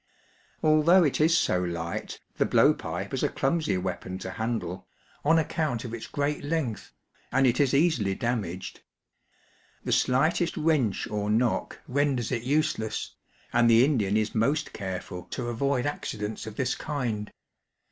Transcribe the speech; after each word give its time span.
Although 0.63 1.03
it 1.03 1.21
is 1.21 1.37
so 1.37 1.61
light, 1.61 2.19
the 2.37 2.45
blow 2.47 2.73
pipe 2.73 3.13
is 3.13 3.21
a 3.21 3.29
clumsy 3.29 3.77
weapon 3.77 4.17
to 4.17 4.31
handle, 4.31 4.87
on 5.23 5.37
account 5.37 5.85
of 5.85 5.93
its 5.93 6.07
great 6.07 6.43
length, 6.43 6.91
and 7.31 7.45
it 7.45 7.59
is 7.59 7.71
easily 7.75 8.15
damaged. 8.15 8.81
The 9.83 9.91
slightest 9.91 10.57
wrench 10.57 11.07
or 11.07 11.29
knock 11.29 11.81
renders 11.87 12.31
it 12.31 12.41
useless; 12.41 13.13
and 13.53 13.69
the 13.69 13.85
Indian 13.85 14.17
is 14.17 14.33
most 14.33 14.73
careful 14.73 15.25
to 15.25 15.49
avoid 15.49 15.85
accidents 15.85 16.47
of 16.47 16.55
this 16.55 16.73
kind. 16.73 17.31